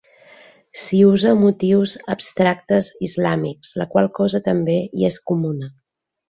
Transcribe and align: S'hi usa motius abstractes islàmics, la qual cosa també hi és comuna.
S'hi 0.83 1.01
usa 1.09 1.33
motius 1.41 1.93
abstractes 2.15 2.89
islàmics, 3.09 3.75
la 3.83 3.89
qual 3.93 4.11
cosa 4.21 4.43
també 4.49 4.79
hi 4.89 5.07
és 5.13 5.21
comuna. 5.35 5.71